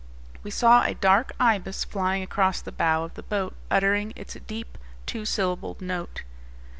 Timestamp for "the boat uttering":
3.13-4.13